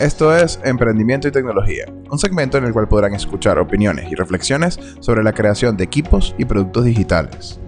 [0.00, 4.78] Esto es Emprendimiento y Tecnología, un segmento en el cual podrán escuchar opiniones y reflexiones
[5.00, 7.58] sobre la creación de equipos y productos digitales.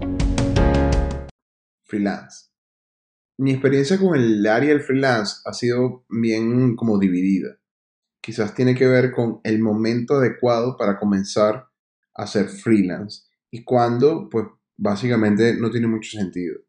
[1.83, 2.51] Freelance.
[3.37, 7.57] Mi experiencia con el área del freelance ha sido bien como dividida.
[8.21, 11.67] Quizás tiene que ver con el momento adecuado para comenzar
[12.15, 14.45] a hacer freelance y cuando, pues
[14.77, 16.59] básicamente no tiene mucho sentido.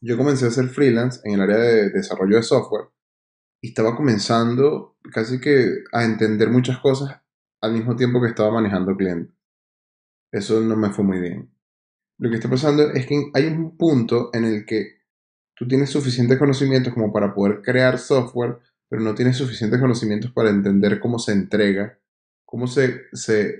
[0.00, 2.93] Yo comencé a hacer freelance en el área de desarrollo de software
[3.64, 7.22] y estaba comenzando casi que a entender muchas cosas
[7.62, 9.34] al mismo tiempo que estaba manejando clientes.
[10.30, 11.50] Eso no me fue muy bien.
[12.18, 14.98] Lo que está pasando es que hay un punto en el que
[15.54, 20.50] tú tienes suficientes conocimientos como para poder crear software, pero no tienes suficientes conocimientos para
[20.50, 21.98] entender cómo se entrega,
[22.44, 23.56] cómo se, se,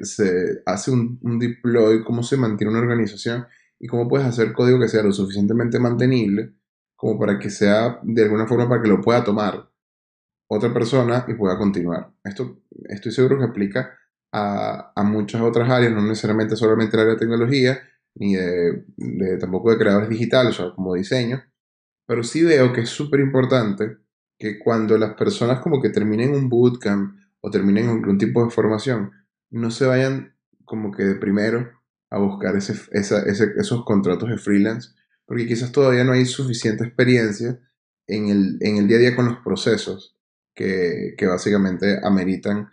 [0.67, 3.47] hace un, un deploy, cómo se mantiene una organización
[3.79, 6.53] y cómo puedes hacer código que sea lo suficientemente mantenible
[6.95, 9.73] como para que sea de alguna forma para que lo pueda tomar
[10.49, 12.13] otra persona y pueda continuar.
[12.23, 13.99] Esto estoy seguro que aplica
[14.33, 17.79] a, muchas otras áreas, no necesariamente solamente el área de tecnología,
[18.17, 18.85] ni de,
[19.39, 21.43] tampoco de creadores digitales, o como diseño,
[22.07, 23.99] pero sí veo que es súper importante
[24.39, 29.13] que cuando las personas como que terminen un bootcamp o terminen algún tipo de formación,
[29.51, 31.71] no se vayan como que de primero
[32.11, 34.91] a buscar ese, esos contratos de freelance,
[35.27, 37.61] porque quizás todavía no hay suficiente experiencia
[38.07, 40.14] en el, en el día a día con los procesos
[40.55, 42.71] que, básicamente ameritan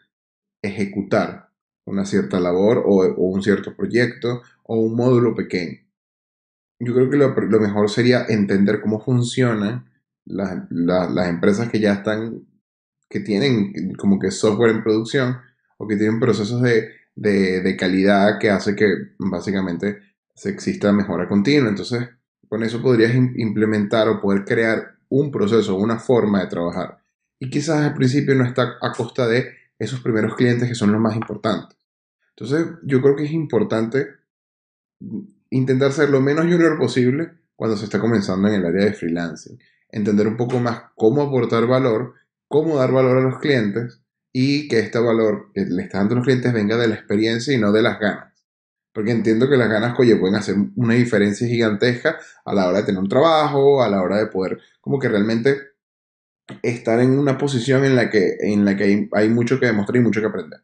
[0.61, 1.49] ejecutar
[1.85, 5.79] una cierta labor o, un cierto proyecto o un módulo pequeño.
[6.79, 9.89] Yo creo que lo, mejor sería entender cómo funcionan
[10.25, 12.47] las, empresas que ya están,
[13.09, 15.37] que tienen como que software en producción
[15.77, 19.99] o que tienen procesos de, de calidad que hace que básicamente
[20.35, 21.69] se exista mejora continua.
[21.69, 22.09] Entonces,
[22.47, 27.00] con eso podrías implementar o poder crear un proceso, una forma de trabajar
[27.41, 31.01] y quizás al principio no está a costa de esos primeros clientes que son los
[31.01, 31.75] más importantes.
[32.35, 34.09] Entonces, yo creo que es importante
[35.49, 39.57] intentar ser lo menos junior posible cuando se está comenzando en el área de freelancing.
[39.89, 42.13] Entender un poco más cómo aportar valor,
[42.47, 44.01] cómo dar valor a los clientes
[44.31, 47.55] y que este valor que le está dando a los clientes venga de la experiencia
[47.55, 48.45] y no de las ganas.
[48.93, 52.83] Porque entiendo que las ganas, oye, pueden hacer una diferencia gigantesca a la hora de
[52.83, 55.70] tener un trabajo, a la hora de poder como que realmente
[56.63, 60.03] estar en una posición en la que, en la que hay, mucho que demostrar y
[60.03, 60.61] mucho que aprender.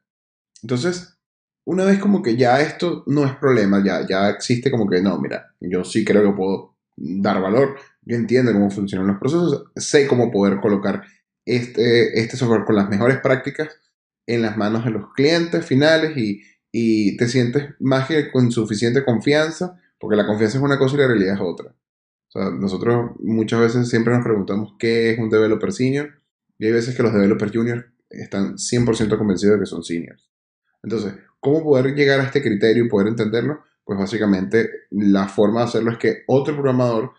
[0.62, 1.18] Entonces,
[1.66, 5.20] una vez como que ya esto no es problema, ya, ya existe como que no,
[5.20, 10.08] mira, yo sí creo que puedo dar valor, yo entiendo cómo funcionan los procesos, sé
[10.08, 11.04] cómo poder colocar
[11.46, 13.80] este, este software con las mejores prácticas
[14.26, 19.06] en las manos de los clientes finales y, y te sientes más que con suficiente
[19.06, 21.74] confianza, porque la confianza es una cosa y la realidad es otra
[22.36, 26.22] nosotros muchas veces siempre nos preguntamos qué es un developer senior
[26.60, 30.30] y hay veces que los developers junior están 100% convencidos de que son seniors.
[30.84, 33.64] Entonces, ¿cómo poder llegar a este criterio y poder entenderlo?
[33.84, 37.12] Pues básicamente la forma de hacerlo es que otro programador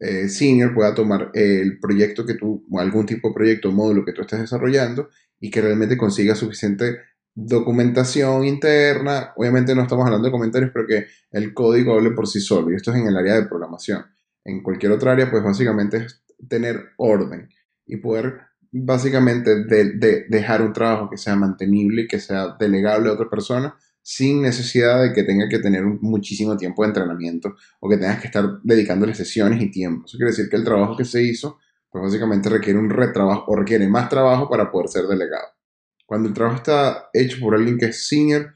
[0.00, 4.04] eh, senior pueda tomar el proyecto que tú, o algún tipo de proyecto o módulo
[4.04, 5.08] que tú estés desarrollando
[5.38, 6.98] y que realmente consiga suficiente
[7.34, 9.32] documentación interna.
[9.36, 12.70] Obviamente no estamos hablando de comentarios, pero que el código hable por sí solo.
[12.70, 14.13] Y esto es en el área de programación
[14.44, 17.48] en cualquier otra área, pues básicamente es tener orden
[17.86, 18.40] y poder
[18.76, 23.76] básicamente de, dejar un trabajo que sea mantenible y que sea delegable a otra persona
[24.02, 28.26] sin necesidad de que tenga que tener muchísimo tiempo de entrenamiento o que tengas que
[28.26, 30.04] estar dedicándole sesiones y tiempo.
[30.06, 33.56] Eso quiere decir que el trabajo que se hizo, pues básicamente requiere un retrabajo o
[33.56, 35.46] requiere más trabajo para poder ser delegado.
[36.04, 38.52] Cuando el trabajo está hecho por alguien que es senior,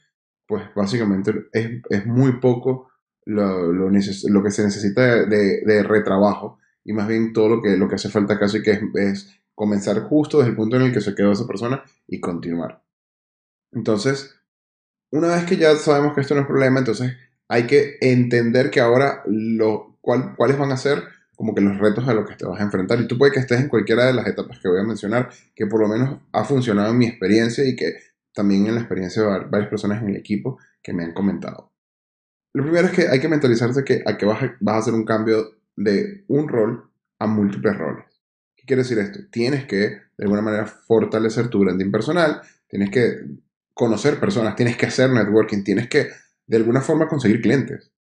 [0.47, 2.88] pues básicamente es, es muy poco
[3.29, 7.97] lo, lo, que se necesita de, retrabajo y más bien todo lo que, lo que
[7.97, 11.33] hace falta casi que es, comenzar justo desde el punto en el que se quedó
[11.33, 12.83] esa persona y continuar.
[13.73, 14.35] Entonces,
[15.11, 17.17] una vez que ya sabemos que esto no es problema, entonces
[17.49, 21.03] hay que entender que ahora lo, cuál, cuáles van a ser
[21.37, 22.99] como que los retos a los que te vas a enfrentar.
[23.01, 25.67] Y tú puede que estés en cualquiera de las etapas que voy a mencionar, que
[25.67, 27.99] por lo menos ha funcionado en mi experiencia y que
[28.33, 31.68] también en la experiencia de varias personas en el equipo que me han comentado.
[32.55, 34.95] Lo primero es que hay que mentalizarse que, a que vas a, vas a hacer
[34.95, 38.05] un cambio de un rol a múltiples roles.
[38.57, 39.21] ¿Qué quiere decir esto?
[39.31, 43.21] Tienes que, de alguna manera, fortalecer tu branding personal, tienes que
[43.75, 46.09] conocer personas, tienes que hacer networking, tienes que,
[46.47, 47.93] de alguna forma, conseguir clientes.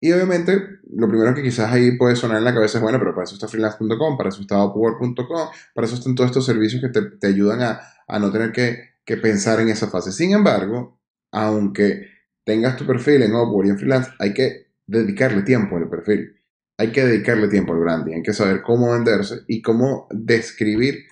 [0.00, 3.14] Y obviamente, lo primero que quizás ahí puede sonar en la cabeza es, bueno, pero
[3.14, 6.88] para eso está freelance.com, para eso está upwork.com, para eso están todos estos servicios que
[6.88, 10.10] te, te ayudan a, a, no tener que, que pensar en esa fase.
[10.10, 10.98] Sin embargo,
[11.30, 12.06] aunque
[12.50, 16.34] tengas tu perfil en Upwork y en freelance, hay que dedicarle tiempo al perfil.
[16.78, 21.04] Hay que dedicarle tiempo al branding, hay que saber cómo venderse y cómo describir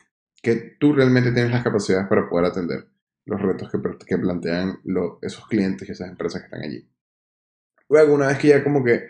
[0.43, 2.88] que tú realmente tienes las capacidades para poder atender
[3.25, 4.81] los retos que, que plantean
[5.23, 6.90] esos clientes y esas empresas que están allí.
[7.88, 9.05] Luego, una vez que ya como que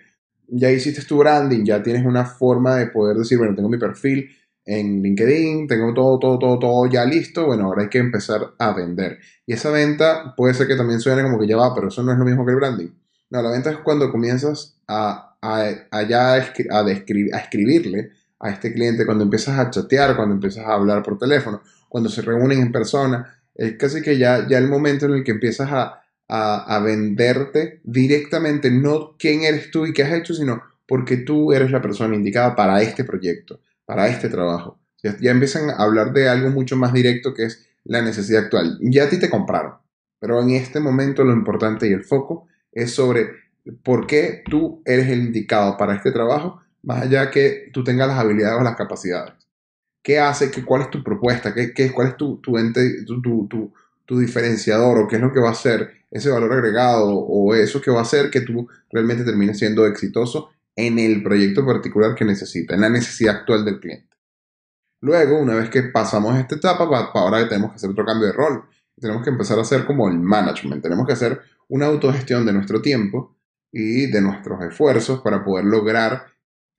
[0.49, 4.29] ya hiciste tu branding, ya tienes una forma de poder decir, bueno, tengo mi perfil
[4.69, 8.73] en LinkedIn, tengo todo, todo, todo, todo ya listo, bueno, ahora hay que empezar a
[8.73, 9.19] vender.
[9.47, 12.13] Y esa venta puede ser que también suene como que ya va, pero eso no
[12.13, 12.89] es lo mismo que el branding.
[13.31, 18.11] No, la venta es cuando comienzas a, a, a ya a, a escribirle
[18.41, 22.23] a este cliente, cuando empiezas a chatear, cuando empiezas a hablar por teléfono, cuando se
[22.23, 26.03] reúnen en persona, es casi que ya, ya el momento en el que empiezas a,
[26.29, 31.71] a, venderte directamente, no quién eres tú y qué has hecho, sino porque tú eres
[31.71, 34.79] la persona indicada para este proyecto, para este trabajo.
[35.03, 38.79] Ya, empiezan a hablar de algo mucho más directo que es la necesidad actual.
[38.83, 39.77] Ya a ti te compraron,
[40.21, 43.31] pero en este momento lo importante y el foco es sobre
[43.83, 48.19] por qué tú eres el indicado para este trabajo, más allá que tú tengas las
[48.19, 49.33] habilidades o las capacidades.
[50.03, 50.51] ¿Qué hace?
[50.51, 51.55] Que, ¿Cuál es tu propuesta?
[51.55, 53.73] ¿Qué, qué, ¿Cuál es tu, tu, ente, tu, tu,
[54.05, 54.99] tu, diferenciador?
[54.99, 57.09] ¿O qué es lo que va a hacer ese valor agregado?
[57.09, 61.67] ¿O eso que va a hacer que tú realmente termines siendo exitoso en el proyecto
[61.67, 64.17] particular que necesita, en la necesidad actual del cliente?
[65.01, 66.85] Luego, una vez que pasamos esta etapa,
[67.15, 68.65] ahora tenemos que hacer otro cambio de rol.
[69.01, 70.83] Tenemos que empezar a hacer como el management.
[70.83, 73.37] Tenemos que hacer una autogestión de nuestro tiempo
[73.73, 76.27] y de nuestros esfuerzos para poder lograr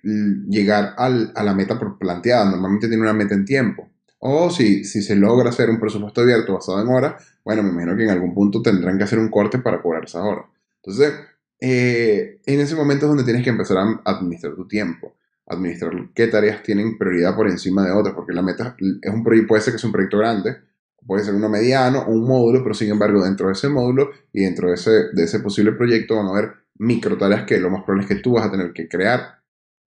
[0.02, 2.50] llegar al, a la meta planteada.
[2.50, 3.90] Normalmente tiene una meta en tiempo.
[4.20, 7.96] O si, si se logra hacer un presupuesto abierto basado en horas, bueno, me imagino
[7.98, 10.46] que en algún punto tendrán que hacer un corte para cobrar esas horas.
[10.84, 11.14] Entonces,
[11.60, 15.16] eh, en ese momento es donde tienes que empezar a administrar tu tiempo,
[15.46, 19.50] administrar qué tareas tienen prioridad por encima de otras, porque la meta es un proyecto,
[19.50, 20.58] puede ser que es un proyecto grande,
[21.06, 24.44] puede ser uno mediano o un módulo, pero sin embargo dentro de ese módulo y
[24.44, 27.84] dentro de ese, de ese posible proyecto van a haber micro tareas que lo más
[27.84, 29.42] probable es que tú vas a tener que crear,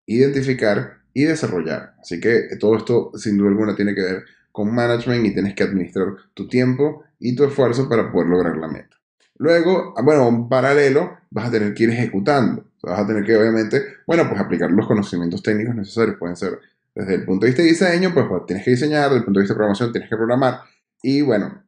[0.05, 1.95] identificar y desarrollar.
[2.01, 5.63] Así que todo esto sin duda alguna tiene que ver con management y tienes que
[5.63, 8.95] administrar tu tiempo y tu esfuerzo para poder lograr la meta.
[9.37, 12.65] Luego, bueno, en paralelo, vas a tener que ir ejecutando.
[12.81, 16.17] Vas a tener que, obviamente, bueno, pues aplicar los conocimientos técnicos necesarios.
[16.17, 16.59] Pueden ser
[16.95, 19.39] desde el punto de vista de diseño, pues, pues tienes que diseñar, desde el punto
[19.39, 20.61] de vista de programación tienes que programar.
[21.01, 21.63] Y bueno,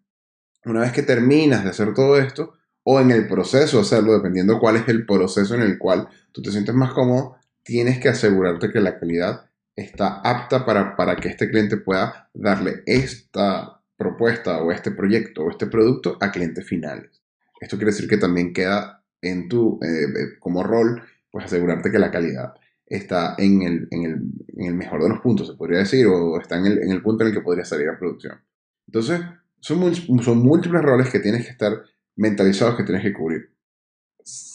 [0.65, 2.53] una vez que terminas de hacer todo esto,
[2.83, 6.41] o en el proceso de hacerlo, dependiendo cuál es el proceso en el cual tú
[6.41, 11.29] te sientes más cómodo, tienes que asegurarte que la calidad está apta para, para que
[11.29, 17.25] este cliente pueda darle esta propuesta o este proyecto o este producto a clientes finales.
[17.60, 22.00] Esto quiere decir que también queda en tu, eh, eh, como rol, pues asegurarte que
[22.00, 22.54] la calidad
[22.86, 24.22] está en el, en, el,
[24.57, 27.02] en el, mejor de los puntos, se podría decir, o está en el, en el
[27.02, 28.40] punto en el que podría salir a producción.
[28.88, 29.22] Entonces,
[29.60, 31.81] son, son múltiples roles que tienes que estar
[32.16, 33.56] mentalizados, que tienes que cubrir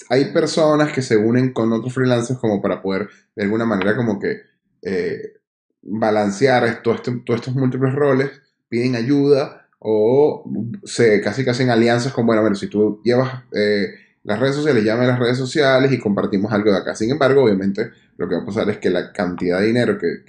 [0.09, 4.19] hay personas que se unen con otros freelancers como para poder de alguna manera como
[4.19, 4.43] que
[4.83, 5.35] eh,
[5.83, 8.31] balancear todos estos múltiples roles,
[8.69, 10.45] piden ayuda o
[10.85, 13.89] se casi que hacen alianzas con, bueno, a ver, si tú llevas eh,
[14.23, 16.95] las redes sociales, llame a las redes sociales y compartimos algo de acá.
[16.95, 20.25] Sin embargo, obviamente, lo que va a pasar es que la cantidad de dinero que,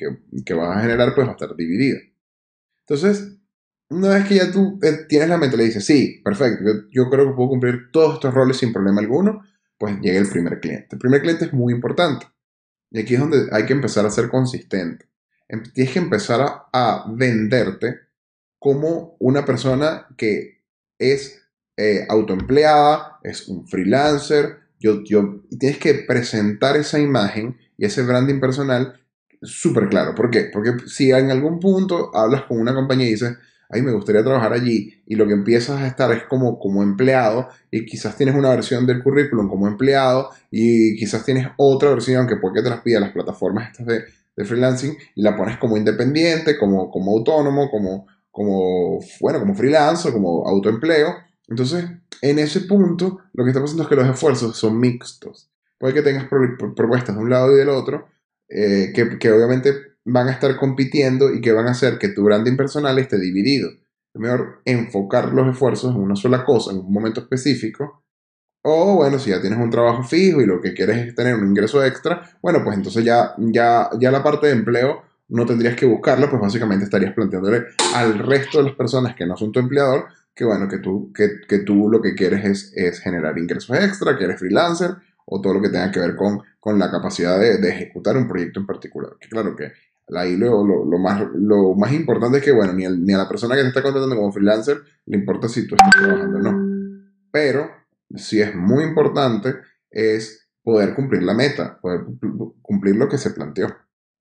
[0.45, 1.99] que, vas a generar pues va a estar dividida.
[2.87, 3.37] Entonces,
[3.89, 7.27] una vez que ya tú eh, tienes la mente, le dices, sí, perfecto, yo, creo
[7.27, 9.43] que puedo cumplir todos estos roles sin problema alguno,
[9.77, 10.87] pues llega el primer cliente.
[10.93, 12.27] El primer cliente es muy importante.
[12.89, 15.09] Y aquí es donde hay que empezar a ser consistente.
[15.49, 17.99] Em, tienes que empezar a, venderte
[18.61, 20.61] como una persona que
[20.99, 21.41] es
[21.77, 24.59] eh, autoempleada, es un freelancer.
[24.79, 29.01] Tienes que presentar esa imagen y ese branding personal
[29.41, 30.13] súper claro.
[30.13, 30.51] ¿Por qué?
[30.53, 33.35] Porque si en algún punto hablas con una compañía y dices,
[33.67, 37.47] ay, me gustaría trabajar allí, y lo que empiezas a estar es como, como empleado,
[37.71, 42.35] y quizás tienes una versión del currículum como empleado, y quizás tienes otra versión que
[42.35, 44.03] puede que te las pida las plataformas estas de,
[44.35, 50.07] de freelancing, y la pones como independiente, como, como autónomo, como, como, bueno, como freelance
[50.07, 51.15] o como autoempleo.
[51.47, 51.85] Entonces,
[52.21, 55.51] en ese punto, lo que está pasando es que los esfuerzos son mixtos.
[55.77, 58.07] Puede que tengas propuestas de un lado y del otro,
[58.47, 59.73] eh, que, que obviamente
[60.05, 63.69] van a estar compitiendo y que van a hacer que tu branding personal esté dividido.
[64.13, 68.03] Es mejor enfocar los esfuerzos en una sola cosa, en un momento específico.
[68.63, 71.47] O bueno, si ya tienes un trabajo fijo y lo que quieres es tener un
[71.47, 75.85] ingreso extra, bueno, pues entonces ya, ya, ya la parte de empleo no tendrías que
[75.85, 77.63] buscarla, pues básicamente estarías planteándole
[77.95, 81.41] al resto de las personas que no son tu empleador que bueno, que tú, que,
[81.47, 84.91] que tú lo que quieres es, es, generar ingresos extra, que eres freelancer
[85.25, 88.27] o todo lo que tenga que ver con, con la capacidad de, de, ejecutar un
[88.29, 89.11] proyecto en particular.
[89.19, 89.73] Que claro que
[90.13, 93.55] Ahí lo, lo, más, lo más importante es que, bueno, ni, ni, a la persona
[93.55, 97.05] que te está contratando como freelancer le importa si tú estás trabajando o no.
[97.31, 97.71] Pero,
[98.15, 99.55] si es muy importante,
[99.89, 102.01] es poder cumplir la meta, poder
[102.61, 103.73] cumplir lo que se planteó.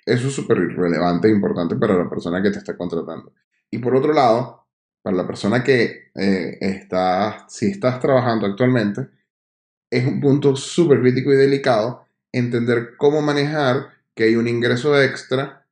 [0.05, 3.33] Eso es súper relevante e importante para la persona que te está contratando.
[3.71, 4.67] Y por otro lado,
[5.03, 9.09] para la persona que eh, está, si estás trabajando actualmente,
[9.91, 15.67] es un punto súper crítico y delicado entender cómo manejar que hay un ingreso extra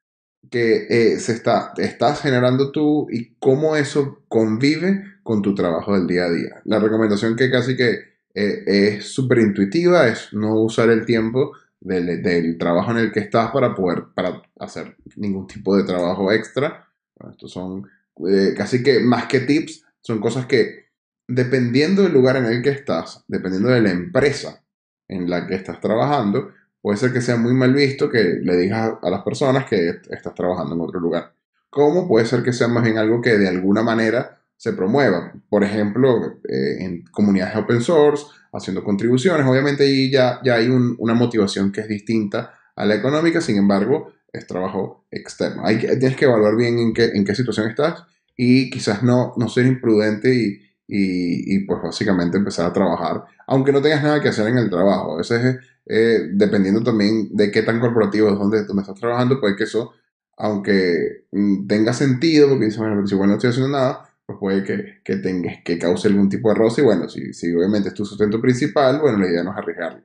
[0.50, 6.06] que eh, se está, estás generando tú y cómo eso convive con tu trabajo del
[6.06, 6.62] día a día.
[6.64, 12.58] La recomendación que casi que eh, es súper intuitiva es no usar el tiempo del,
[12.58, 16.88] trabajo en el que estás para poder para hacer ningún tipo de trabajo extra.
[17.30, 17.86] estos son
[18.28, 20.88] eh, casi que más que tips, son cosas que
[21.28, 24.62] dependiendo del lugar en el que estás, dependiendo de la empresa
[25.06, 28.94] en la que estás trabajando, puede ser que sea muy mal visto que le digas
[29.02, 31.32] a las personas que estás trabajando en otro lugar.
[31.70, 35.32] Como puede ser que sea más bien algo que de alguna manera se promueva.
[35.48, 39.46] Por ejemplo, eh, en comunidades open source, haciendo contribuciones.
[39.46, 44.12] Obviamente ahí ya, ya hay una motivación que es distinta a la económica, sin embargo,
[44.32, 45.62] es trabajo externo.
[45.64, 48.04] Hay, tienes que evaluar bien en qué, en qué situación estás
[48.36, 54.02] y quizás no, no ser imprudente y, pues básicamente empezar a trabajar, aunque no tengas
[54.02, 55.14] nada que hacer en el trabajo.
[55.14, 59.56] A veces, eh, dependiendo también de qué tan corporativo es donde, donde estás trabajando, puede
[59.56, 59.92] que eso,
[60.36, 65.00] aunque mm, tenga sentido, porque dices, bueno, pero si no estoy haciendo nada, puede que,
[65.02, 68.40] que, que cause algún tipo de roce y bueno, si, si obviamente es tu sustento
[68.40, 70.02] principal, bueno, la idea no es arriesgarlo.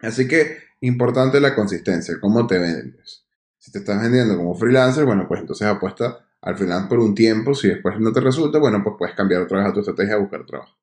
[0.00, 3.24] Así que importante la consistencia, cómo te vendes.
[3.58, 7.54] Si te estás vendiendo como freelancer, bueno, pues entonces apuesta al freelance por un tiempo,
[7.54, 10.18] si después no te resulta, bueno, pues puedes cambiar otra vez a tu estrategia a
[10.18, 10.76] buscar trabajo.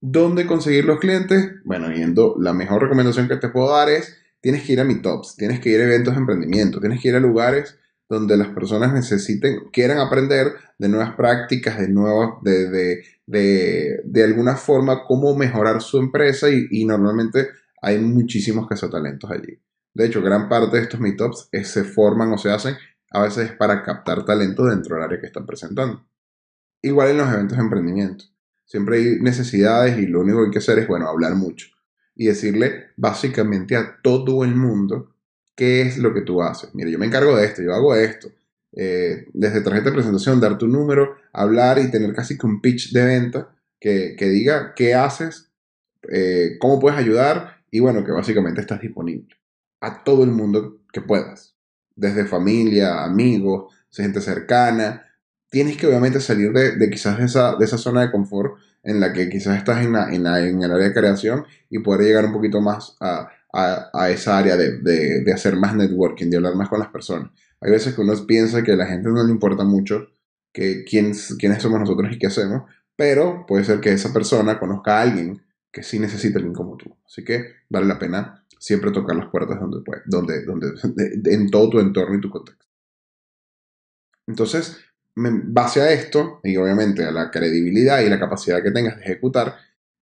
[0.00, 1.52] ¿Dónde conseguir los clientes?
[1.64, 5.36] Bueno, viendo la mejor recomendación que te puedo dar es, tienes que ir a meetups,
[5.36, 7.78] tienes que ir a eventos de emprendimiento, tienes que ir a lugares
[8.12, 15.04] donde las personas necesiten, quieran aprender de nuevas prácticas, de nuevas, de, de, alguna forma
[15.06, 17.48] cómo mejorar su empresa y, normalmente
[17.80, 19.58] hay muchísimos cazatalentos allí.
[19.94, 22.76] De hecho, gran parte de estos meetups se forman o se hacen
[23.10, 26.04] a veces para captar talento dentro del área que están presentando.
[26.82, 28.24] Igual en los eventos de emprendimiento.
[28.66, 31.68] Siempre hay necesidades y lo único que hay que hacer es, bueno, hablar mucho
[32.14, 35.11] y decirle básicamente a todo el mundo
[35.54, 36.70] qué es lo que tú haces.
[36.74, 38.28] Mira, yo me encargo de esto, yo hago esto.
[38.74, 42.92] Eh, desde tarjeta de presentación, dar tu número, hablar y tener casi que un pitch
[42.92, 45.50] de venta que, diga qué haces,
[46.10, 49.36] eh, cómo puedes ayudar y bueno, que básicamente estás disponible
[49.80, 51.56] a todo el mundo que puedas.
[51.94, 55.02] Desde familia, amigos, gente cercana.
[55.50, 59.28] Tienes que obviamente salir de, quizás esa, de esa zona de confort en la que
[59.28, 62.96] quizás estás en, en, en el área de creación y poder llegar un poquito más
[63.00, 67.30] a, a, esa área de, hacer más networking, de hablar más con las personas.
[67.60, 70.08] Hay veces que uno piensa que a la gente no le importa mucho
[70.52, 72.62] que quiénes, quiénes somos nosotros y qué hacemos,
[72.96, 76.96] pero puede ser que esa persona conozca a alguien que sí necesita alguien como tú.
[77.06, 80.68] Así que vale la pena siempre tocar las puertas donde puede, donde, donde,
[81.24, 82.66] en todo tu entorno y tu contexto.
[84.26, 84.78] Entonces,
[85.14, 89.56] base a esto, y obviamente a la credibilidad y la capacidad que tengas de ejecutar,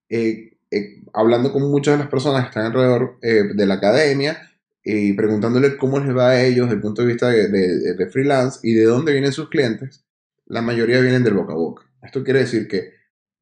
[0.09, 4.51] eh, eh, hablando con muchas de las personas que están alrededor eh, de la academia
[4.85, 8.75] y preguntándole cómo les va a ellos desde el punto de vista de, freelance y
[8.75, 10.05] de dónde vienen sus clientes,
[10.47, 11.85] la mayoría vienen del boca a boca.
[12.03, 12.93] Esto quiere decir que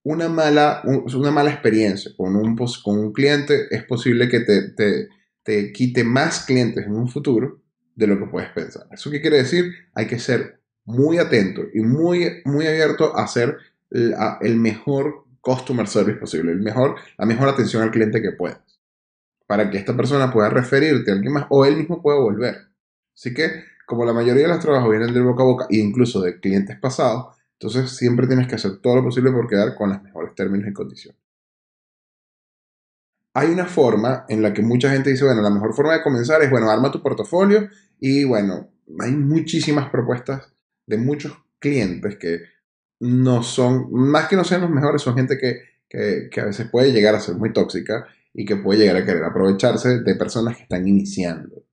[0.02, 5.08] una mala, una mala experiencia con un, con un cliente es posible que te, te,
[5.42, 7.62] te quite más clientes en un futuro
[7.94, 8.86] de lo que puedes pensar.
[8.90, 9.72] ¿Eso qué quiere decir?
[9.94, 13.58] Hay que ser muy atento y muy, muy abierto a ser
[13.90, 18.60] el mejor customer service posible, el mejor, la mejor atención al cliente que puedas,
[19.46, 22.68] para que esta persona pueda referirte a alguien más o él mismo pueda volver.
[23.14, 26.20] Así que, como la mayoría de los trabajos vienen del boca a boca e incluso
[26.20, 30.02] de clientes pasados, entonces siempre tienes que hacer todo lo posible por quedar con los
[30.02, 31.18] mejores términos y condiciones.
[33.32, 36.42] Hay una forma en la que mucha gente dice, bueno, la mejor forma de comenzar
[36.42, 38.68] es, bueno, arma tu portafolio y bueno,
[39.00, 40.52] hay muchísimas propuestas
[40.86, 42.42] de muchos clientes que
[43.00, 45.68] no son, más que no sean los mejores, son gente que,
[46.40, 50.00] a veces puede llegar a ser muy tóxica y que puede llegar a querer aprovecharse
[50.00, 51.64] de personas que están iniciando.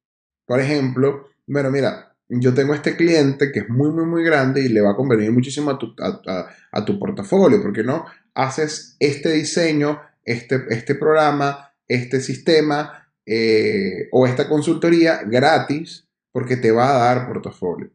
[0.46, 4.70] Por ejemplo, bueno, mira, yo tengo este cliente que es muy, muy, muy grande y
[4.70, 10.00] le va a convenir muchísimo a tu, a, tu portafolio, porque no haces este diseño,
[10.24, 17.28] este, este programa, este sistema eh, o esta consultoría gratis porque te va a dar
[17.28, 17.92] portafolio.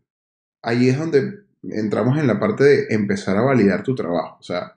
[0.62, 4.36] Ahí es donde entramos en la parte de empezar a validar tu trabajo.
[4.38, 4.76] O sea,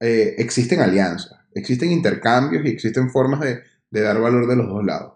[0.00, 5.14] eh, existen alianzas, existen intercambios y existen formas de, dar valor de los dos lados.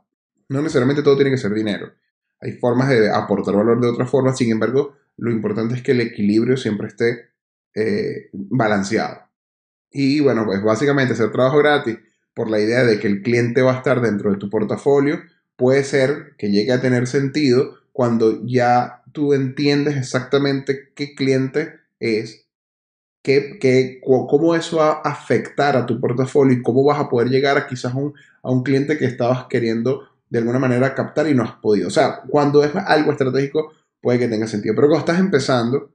[0.49, 1.93] No necesariamente todo tiene que ser dinero.
[2.41, 6.01] Hay formas de aportar valor de otra forma, sin embargo, lo importante es que el
[6.01, 7.31] equilibrio siempre esté
[7.75, 9.19] eh, balanceado.
[9.91, 11.99] Y bueno, pues básicamente hacer trabajo gratis
[12.33, 15.21] por la idea de que el cliente va a estar dentro de tu portafolio
[15.57, 22.47] puede ser que llegue a tener sentido cuando ya tú entiendes exactamente qué cliente es,
[23.23, 27.29] qué, qué, cómo eso va a afectar a tu portafolio y cómo vas a poder
[27.29, 31.35] llegar a quizás un, a un cliente que estabas queriendo de alguna manera captar y
[31.35, 31.89] no has podido.
[31.89, 35.91] O sea, cuando es algo estratégico puede que tenga sentido, pero cuando estás empezando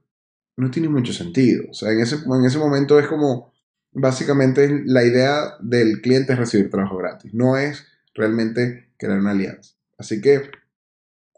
[0.56, 1.64] no tiene mucho sentido.
[1.70, 3.52] O sea, en ese, en ese momento es como,
[3.92, 9.74] básicamente la idea del cliente es recibir trabajo gratis, no es realmente crear una alianza.
[9.98, 10.50] Así que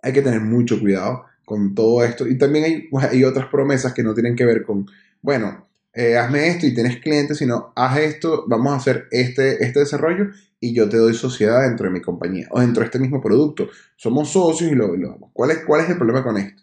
[0.03, 2.29] hay que tener mucho cuidado con todo esto.
[2.29, 4.87] Y también hay, hay otras promesas que no tienen que ver con,
[5.23, 9.81] bueno, eh, hazme esto y tienes clientes, sino haz esto, vamos a hacer este, este
[9.81, 10.27] desarrollo
[10.61, 13.69] y yo te doy sociedad dentro de mi compañía o dentro de este mismo producto.
[13.97, 16.63] Somos socios y lo, lo ¿Cuál es, ¿Cuál es el problema con esto?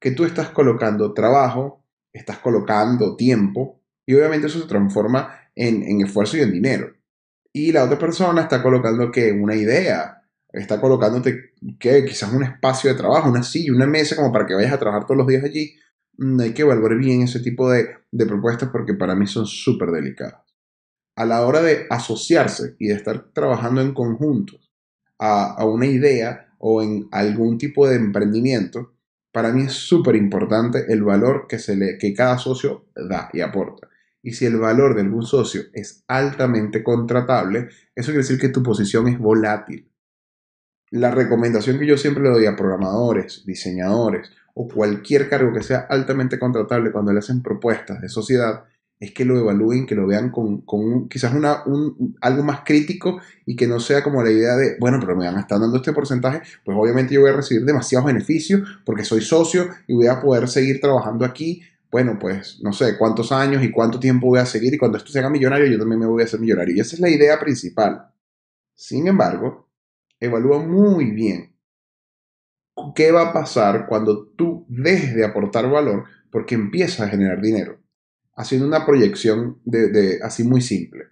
[0.00, 6.04] Que tú estás colocando trabajo, estás colocando tiempo y obviamente eso se transforma en, en
[6.04, 6.92] esfuerzo y en dinero.
[7.52, 10.23] Y la otra persona está colocando que una idea,
[10.54, 14.54] está colocándote que quizás un espacio de trabajo, una silla, una mesa como para que
[14.54, 15.74] vayas a trabajar todos los días allí.
[16.18, 19.90] Mm, hay que evaluar bien ese tipo de, de propuestas porque para mí son súper
[19.90, 20.42] delicadas.
[21.16, 24.58] A la hora de asociarse y de estar trabajando en conjunto
[25.18, 28.94] a, a una idea o en algún tipo de emprendimiento,
[29.32, 33.40] para mí es súper importante el valor que, se le, que cada socio da y
[33.40, 33.88] aporta.
[34.22, 38.62] Y si el valor de algún socio es altamente contratable, eso quiere decir que tu
[38.62, 39.90] posición es volátil.
[40.94, 45.88] La recomendación que yo siempre le doy a programadores, diseñadores o cualquier cargo que sea
[45.90, 48.62] altamente contratable cuando le hacen propuestas de sociedad
[49.00, 53.56] es que lo evalúen, que lo vean con, con quizás un, algo más crítico y
[53.56, 55.92] que no sea como la idea de, bueno, pero me van a estar dando este
[55.92, 60.20] porcentaje, pues obviamente yo voy a recibir demasiados beneficios porque soy socio y voy a
[60.20, 61.60] poder seguir trabajando aquí.
[61.90, 65.10] Bueno, pues no sé cuántos años y cuánto tiempo voy a seguir y cuando esto
[65.10, 66.76] se haga millonario yo también me voy a hacer millonario.
[66.76, 68.12] Y esa es la idea principal.
[68.76, 69.64] Sin embargo,
[70.24, 71.54] evalúa muy bien
[72.94, 77.78] qué va a pasar cuando tú dejes de aportar valor porque empiezas a generar dinero
[78.36, 81.04] haciendo una proyección de, así muy simple.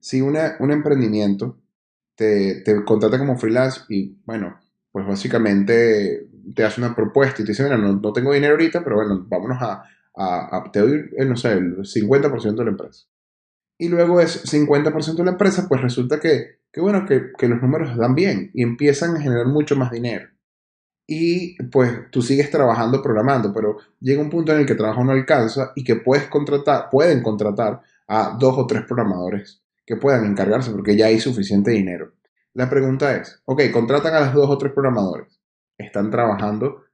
[0.00, 1.58] Si una, un emprendimiento
[2.14, 4.58] te, te, contrata como freelance y, bueno,
[4.92, 8.82] pues básicamente te hace una propuesta y te dice, bueno, no, no tengo dinero ahorita,
[8.82, 9.84] pero bueno, vámonos a,
[10.16, 13.06] a, te doy, no sé, el 50% de la empresa.
[13.78, 17.62] Y luego es 50% de la empresa, pues resulta que, que bueno, que, que los
[17.62, 20.28] números dan bien y empiezan a generar mucho más dinero
[21.10, 25.02] y pues tú sigues trabajando programando, pero llega un punto en el que el trabajo
[25.02, 30.26] no alcanza y que puedes contratar, pueden contratar a dos o tres programadores que puedan
[30.26, 32.12] encargarse porque ya hay suficiente dinero.
[32.52, 35.40] La pregunta es, ok, contratan a los dos o tres programadores,
[35.78, 36.84] están trabajando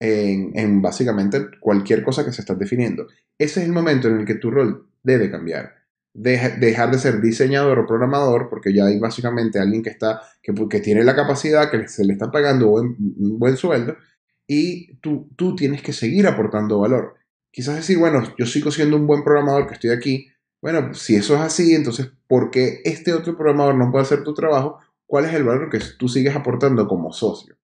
[0.00, 3.06] en, en básicamente cualquier cosa que se está definiendo.
[3.38, 5.74] Ese es el momento en el que tu rol debe cambiar
[6.20, 10.80] dejar de ser diseñador o programador, porque ya hay básicamente alguien que está, que, que
[10.80, 13.96] tiene la capacidad, que se le está pagando un buen, sueldo,
[14.46, 17.14] y tú, tú tienes que seguir aportando valor.
[17.50, 20.28] Quizás decir, bueno, yo sigo siendo un buen programador que estoy aquí.
[20.60, 24.34] Bueno, si eso es así, entonces, ¿por qué este otro programador no puede hacer tu
[24.34, 24.78] trabajo?
[25.06, 27.56] ¿Cuál es el valor que tú sigues aportando como socio?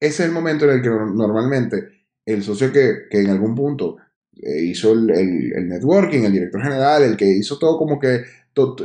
[0.00, 3.98] Ese es el momento en el que normalmente el socio que, que en algún punto
[4.36, 8.24] hizo el, el, networking, el director general, el que hizo todo como que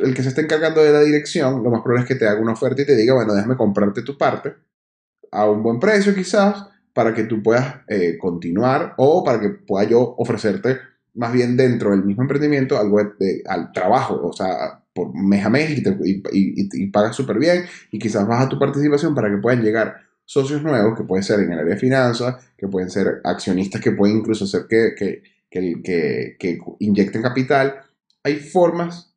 [0.04, 2.42] el que se está encargando de la dirección, lo más probable es que te haga
[2.42, 4.54] una oferta y te diga, bueno, déjame comprarte tu parte
[5.32, 9.88] a un buen precio quizás para que tú puedas eh, continuar o para que pueda
[9.88, 10.78] yo ofrecerte
[11.14, 15.50] más bien dentro del mismo emprendimiento algo de, al trabajo, o sea, por mes a
[15.50, 19.38] mes y, y, y, y pagas súper bien y quizás baja tu participación para que
[19.38, 23.22] puedan llegar socios nuevos que pueden ser en el área de finanzas, que pueden ser
[23.24, 27.82] accionistas que pueden incluso hacer que que, inyecten capital.
[28.24, 29.16] Hay formas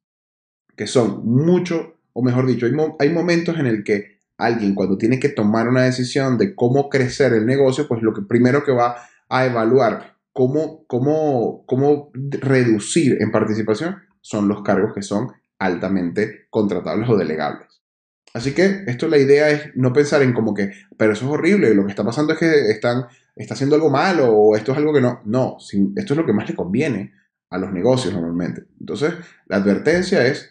[0.77, 5.21] que son mucho, o mejor dicho, hay, hay momentos en el que alguien cuando tiene
[5.21, 8.97] que tomar una decisión de cómo crecer el negocio, pues lo que primero que va
[9.29, 17.09] a evaluar cómo, cómo, cómo reducir en participación son los cargos que son altamente contratables
[17.09, 17.69] o delegables.
[18.35, 21.73] Así que esto la idea es no pensar en como que, pero eso es horrible,
[21.75, 24.93] lo que está pasando es que están está haciendo algo malo o esto es algo
[24.93, 25.21] que no.
[25.25, 27.13] No, esto es lo que más le conviene
[27.51, 28.65] a los negocios normalmente.
[28.81, 29.15] Entonces,
[29.47, 30.51] la advertencia es,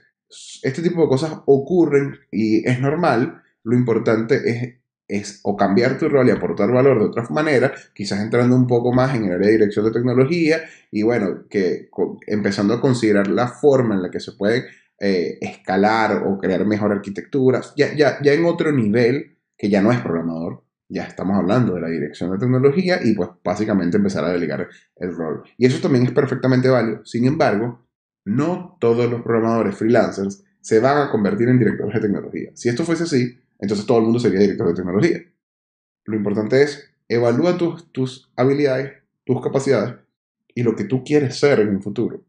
[0.63, 3.41] este tipo de cosas ocurren y es normal.
[3.63, 4.75] Lo importante es,
[5.07, 8.91] es o cambiar tu rol y aportar valor de otra manera, quizás entrando un poco
[8.91, 11.89] más en el área de dirección de tecnología y bueno, que
[12.27, 14.65] empezando a considerar la forma en la que se puede
[14.99, 19.91] eh, escalar o crear mejor arquitectura, ya, ya, ya en otro nivel que ya no
[19.91, 20.63] es programador,
[20.93, 25.15] ya estamos hablando de la dirección de tecnología y pues básicamente empezar a delegar el
[25.15, 25.43] rol.
[25.57, 27.03] Y eso también es perfectamente válido.
[27.05, 27.85] Sin embargo,
[28.25, 32.51] no todos los programadores freelancers se van a convertir en directores de tecnología.
[32.53, 35.19] Si esto fuese así, entonces todo el mundo sería director de tecnología.
[36.05, 38.93] Lo importante es evalúa tus, tus habilidades,
[39.25, 39.95] tus capacidades
[40.53, 42.23] y lo que tú quieres ser en un futuro.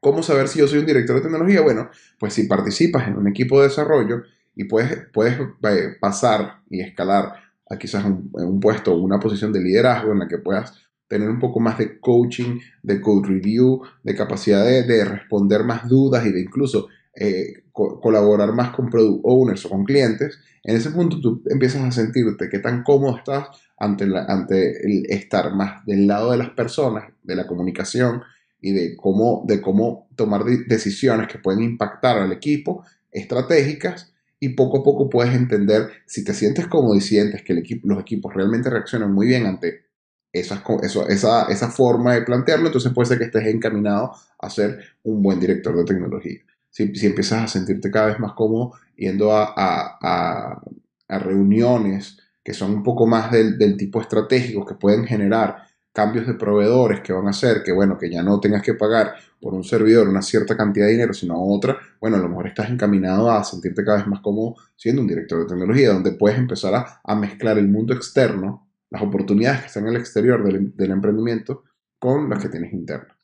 [0.00, 1.60] ¿Cómo saber si yo soy un director de tecnología?
[1.60, 4.22] Bueno, pues si participas en un equipo de desarrollo
[4.54, 10.12] y puedes, puedes eh, pasar y escalar a quizás un, puesto una posición de liderazgo
[10.12, 10.74] en la que puedas
[11.08, 16.26] tener un poco más de coaching, de code review, de capacidad de, responder más dudas
[16.26, 21.20] y de incluso eh, colaborar más con product owners o con clientes, en ese punto
[21.20, 26.32] tú empiezas a sentirte qué tan cómodo estás ante, ante el estar más del lado
[26.32, 28.22] de las personas, de la comunicación
[28.60, 34.09] y de cómo, de cómo tomar decisiones que pueden impactar al equipo, estratégicas,
[34.40, 37.86] y poco a poco puedes entender si te sientes cómodo y sientes que el equipo,
[37.86, 39.84] los equipos realmente reaccionan muy bien ante
[40.32, 40.62] esa,
[41.08, 45.38] esa, esa forma de plantearlo, entonces puede ser que estés encaminado a ser un buen
[45.38, 46.40] director de tecnología.
[46.70, 50.62] Si, si empiezas a sentirte cada vez más cómodo yendo a, a,
[51.08, 56.26] a, reuniones que son un poco más del, del, tipo estratégico, que pueden generar cambios
[56.26, 59.54] de proveedores que van a hacer que, bueno, que ya no tengas que pagar por
[59.54, 63.30] un servidor una cierta cantidad de dinero, sino otra, bueno, a lo mejor estás encaminado
[63.30, 67.14] a sentirte cada vez más cómodo siendo un director de tecnología, donde puedes empezar a,
[67.16, 71.64] mezclar el mundo externo las oportunidades que están en el exterior del, emprendimiento
[71.98, 73.14] con las que tienes interno.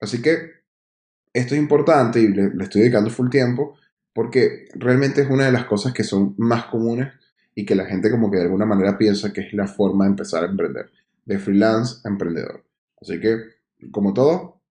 [0.00, 0.58] Así que
[1.32, 3.76] esto es importante y le, estoy dedicando full tiempo
[4.12, 7.12] porque realmente es una de las cosas que son más comunes
[7.54, 10.10] y que la gente como que de alguna manera piensa que es la forma de
[10.10, 10.90] empezar a emprender,
[11.28, 12.64] de freelance a emprendedor.
[13.00, 13.36] Así que,
[13.92, 14.62] como todo,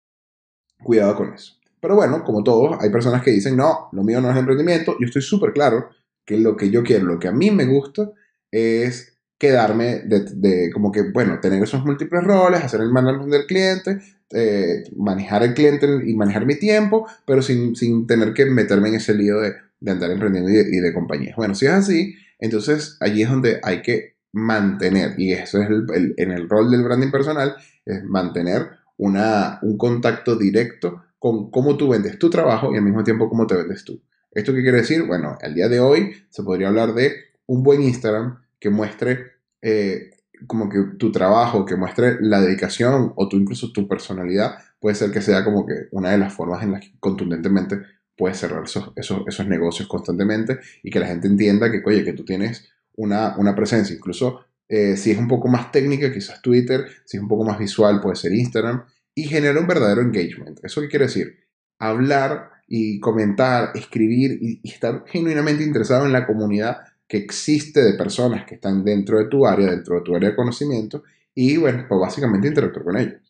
[0.82, 1.54] cuidado con eso.
[1.80, 4.96] Pero bueno, como todos, hay personas que dicen, no, lo mío no es emprendimiento.
[4.98, 5.90] Yo estoy súper claro
[6.24, 8.10] que lo que yo quiero, lo que a mí me gusta
[8.50, 13.98] es quedarme de, como que, bueno, tener esos múltiples roles, hacer el management del cliente,
[14.30, 19.14] eh, manejar el cliente y manejar mi tiempo, pero sin, tener que meterme en ese
[19.14, 19.54] lío de,
[19.86, 21.36] andar emprendiendo y de, compañías.
[21.36, 26.14] Bueno, si es así, entonces allí es donde hay que mantener, y eso es el,
[26.18, 28.68] en el rol del branding personal, es mantener
[28.98, 33.46] una, un contacto directo con cómo tú vendes tu trabajo y al mismo tiempo cómo
[33.46, 33.98] te vendes tú.
[34.30, 35.04] ¿Esto qué quiere decir?
[35.04, 37.14] Bueno, al día de hoy se podría hablar de
[37.46, 40.10] un buen Instagram, que muestre eh,
[40.46, 45.12] como que tu trabajo, que muestre la dedicación o tú incluso tu personalidad, puede ser
[45.12, 47.80] que sea como que una de las formas en las que contundentemente
[48.16, 52.24] puedes cerrar esos, esos, negocios constantemente y que la gente entienda que, oye, que tú
[52.24, 57.16] tienes una, una presencia, incluso eh, si es un poco más técnica, quizás Twitter, si
[57.16, 60.58] es un poco más visual, puede ser Instagram, y genera un verdadero engagement.
[60.62, 61.36] ¿Eso qué quiere decir?
[61.78, 66.78] Hablar y comentar, escribir y estar genuinamente interesado en la comunidad
[67.08, 70.36] que existe de personas que están dentro de tu área, dentro de tu área de
[70.36, 71.04] conocimiento,
[71.34, 73.20] y bueno, pues básicamente interactuar con ellos.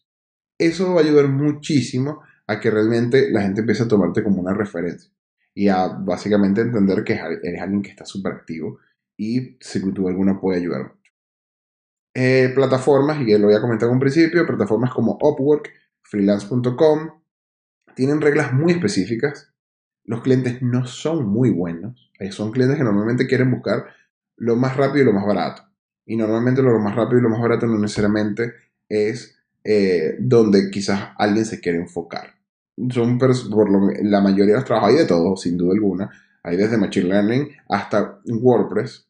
[0.58, 4.54] Eso va a ayudar muchísimo a que realmente la gente empiece a tomarte como una
[4.54, 5.10] referencia
[5.54, 8.78] y a básicamente entender que eres alguien que está súper activo
[9.16, 11.12] y si tú alguna puede ayudar mucho.
[12.14, 15.70] Eh, plataformas, y lo voy a comentar en un principio, plataformas como Upwork,
[16.02, 17.10] freelance.com,
[17.94, 19.52] tienen reglas muy específicas.
[20.04, 23.86] Los clientes no son muy buenos eh, son clientes que normalmente quieren buscar
[24.36, 25.62] lo más rápido y lo más barato.
[26.06, 28.54] Y normalmente lo más rápido y lo más barato no necesariamente
[28.88, 32.34] es eh, donde quizás alguien se quiere enfocar.
[32.90, 36.10] Son por lo, la mayoría de los trabajos, hay de todo, sin duda alguna.
[36.42, 39.05] Hay desde Machine Learning hasta WordPress.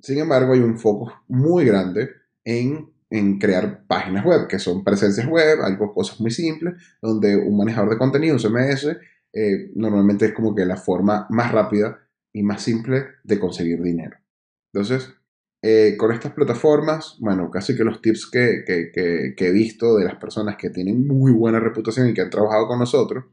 [0.00, 2.10] Sin embargo, hay un foco muy grande
[2.44, 7.56] en, en crear páginas web, que son presencias web, algo, cosas muy simples, donde un
[7.56, 8.96] manejador de contenido, un CMS,
[9.32, 11.98] eh, normalmente es como que la forma más rápida
[12.32, 14.16] y más simple de conseguir dinero.
[14.72, 15.10] Entonces,
[15.60, 18.64] eh, con estas plataformas, bueno, casi que los tips que,
[19.36, 22.78] he visto de las personas que tienen muy buena reputación y que han trabajado con
[22.78, 23.24] nosotros,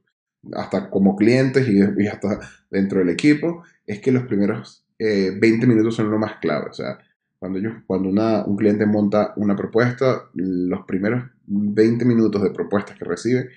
[0.53, 5.95] hasta como clientes y, hasta dentro del equipo, es que los primeros 20 eh, minutos
[5.95, 6.69] son lo más clave.
[6.69, 6.97] O sea,
[7.37, 13.05] cuando, yo, cuando un cliente monta una propuesta, los primeros 20 minutos de propuestas que
[13.05, 13.49] recibe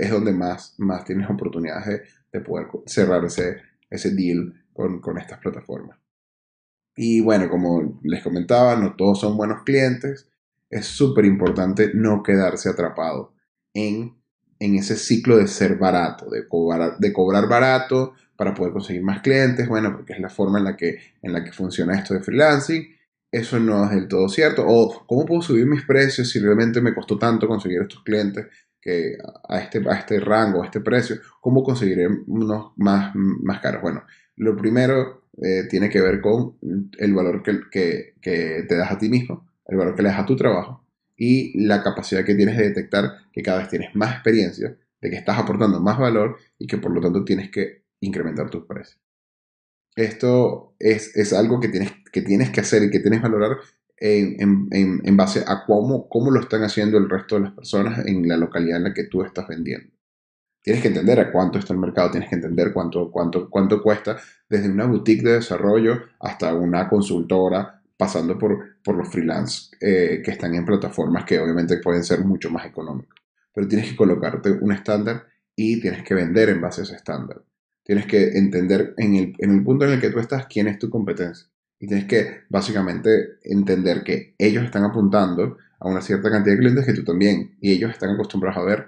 [0.00, 2.02] es donde más, más tienes oportunidades de,
[2.32, 3.58] de poder cerrar ese,
[3.90, 5.98] ese deal con, estas plataformas.
[6.96, 10.28] Y bueno, como les comentaba, no todos son buenos clientes.
[10.68, 13.34] Es súper importante no quedarse atrapado
[13.72, 14.16] en,
[14.58, 19.20] en, ese ciclo de ser barato, de cobrar, de cobrar barato para poder conseguir más
[19.20, 19.68] clientes.
[19.68, 22.94] Bueno, porque es la forma en la, que, en la que funciona esto de freelancing.
[23.30, 24.64] Eso no es del todo cierto.
[24.66, 28.46] O cómo puedo subir mis precios si realmente me costó tanto conseguir estos clientes
[28.80, 29.16] que
[29.48, 31.16] a este, a este rango, a este precio.
[31.40, 33.82] ¿Cómo conseguiré unos más, más caros?
[33.82, 34.04] Bueno,
[34.36, 39.48] lo primero eh, tiene que ver con el valor que, te das a ti mismo,
[39.66, 40.84] el valor que le das a tu trabajo
[41.16, 45.16] y la capacidad que tienes de detectar que cada vez tienes más experiencia, de que
[45.16, 49.00] estás aportando más valor y que por lo tanto tienes que incrementar tus precios.
[49.96, 53.58] Esto es, algo que tienes, que tienes que hacer y que tienes que valorar
[53.96, 58.04] en, en, en base a cómo, cómo lo están haciendo el resto de las personas
[58.06, 59.94] en la localidad en la que tú estás vendiendo.
[60.64, 64.16] Tienes que entender a cuánto está el mercado, tienes que entender cuánto, cuánto, cuánto cuesta
[64.48, 70.30] desde una boutique de desarrollo hasta una consultora, pasando por, por los freelance eh, que
[70.30, 73.20] están en plataformas que obviamente pueden ser mucho más económicos.
[73.52, 77.42] Pero tienes que colocarte un estándar y tienes que vender en base a ese estándar.
[77.84, 80.78] Tienes que entender en el, en el punto en el que tú estás quién es
[80.78, 81.46] tu competencia.
[81.78, 86.86] Y tienes que básicamente entender que ellos están apuntando a una cierta cantidad de clientes
[86.86, 87.56] que tú también.
[87.60, 88.86] Y ellos están acostumbrados a ver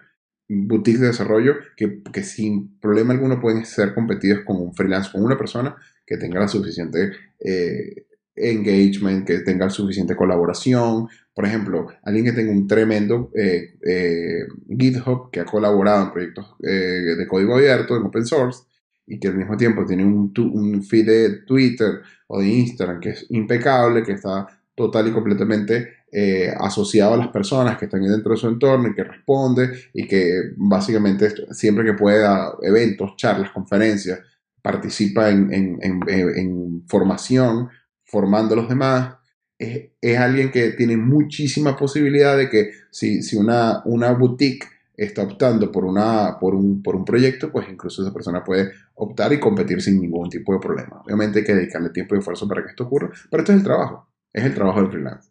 [0.48, 5.24] boutiques de desarrollo que, que, sin problema alguno pueden ser competidos con un freelance, con
[5.24, 8.06] una persona que tenga la suficiente eh,
[8.36, 11.08] engagement, que tenga suficiente colaboración.
[11.34, 16.54] Por ejemplo, alguien que tenga un tremendo eh, eh, GitHub, que ha colaborado en proyectos
[16.60, 18.62] de código abierto, en open source,
[19.06, 23.10] y que al mismo tiempo tiene un, un feed de Twitter o de Instagram que
[23.10, 28.32] es impecable, que está total y completamente eh, asociado a las personas que están dentro
[28.32, 34.20] de su entorno y que responde y que básicamente siempre que pueda, eventos, charlas, conferencias,
[34.62, 37.68] participa en, formación,
[38.04, 39.16] formando a los demás.
[39.58, 44.66] Es, es, alguien que tiene muchísima posibilidad de que si, si una, una boutique
[44.96, 49.32] está optando por, una, por, un, por un proyecto, pues incluso esa persona puede optar
[49.32, 51.02] y competir sin ningún tipo de problema.
[51.04, 53.64] Obviamente hay que dedicarle tiempo y esfuerzo para que esto ocurra, pero esto es el
[53.64, 55.30] trabajo, es el trabajo del freelance.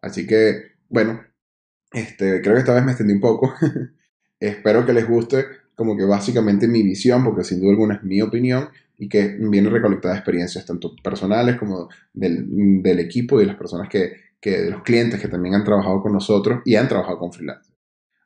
[0.00, 1.22] Así que, bueno,
[1.92, 3.54] este, creo que esta vez me extendí un poco.
[4.40, 8.20] Espero que les guste como que básicamente mi visión, porque sin duda alguna es mi
[8.20, 13.56] opinión y que viene recolectada experiencias tanto personales como del, del equipo y de las
[13.56, 17.18] personas que, que, de los clientes que también han trabajado con nosotros y han trabajado
[17.18, 17.72] con freelance.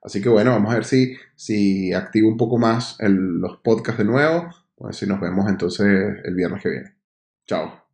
[0.02, 4.04] Así que bueno, vamos a ver si, si activo un poco más los podcasts de
[4.04, 4.48] nuevo.
[4.78, 5.86] Ver si nos vemos entonces
[6.24, 6.96] el viernes que viene.
[7.46, 7.85] Chao.